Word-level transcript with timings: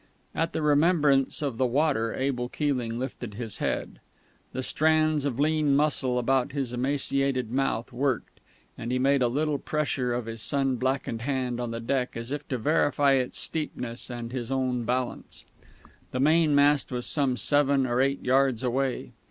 At 0.33 0.53
the 0.53 0.63
remembrance 0.63 1.43
of 1.43 1.59
the 1.59 1.65
water 1.67 2.11
Abel 2.15 2.49
Keeling 2.49 2.97
lifted 2.97 3.35
his 3.35 3.57
head. 3.59 3.99
The 4.51 4.63
strands 4.63 5.25
of 5.25 5.39
lean 5.39 5.75
muscle 5.75 6.17
about 6.17 6.53
his 6.53 6.73
emaciated 6.73 7.51
mouth 7.51 7.93
worked, 7.93 8.39
and 8.79 8.91
he 8.91 8.97
made 8.97 9.21
a 9.21 9.27
little 9.27 9.59
pressure 9.59 10.11
of 10.15 10.25
his 10.25 10.41
sun 10.41 10.77
blackened 10.77 11.21
hand 11.21 11.59
on 11.59 11.69
the 11.69 11.79
deck, 11.79 12.17
as 12.17 12.31
if 12.31 12.47
to 12.47 12.57
verify 12.57 13.11
its 13.11 13.37
steepness 13.37 14.09
and 14.09 14.31
his 14.31 14.49
own 14.49 14.85
balance. 14.85 15.45
The 16.09 16.19
mainmast 16.19 16.91
was 16.91 17.05
some 17.05 17.37
seven 17.37 17.85
or 17.85 18.01
eight 18.01 18.25
yards 18.25 18.63
away.... 18.63 19.11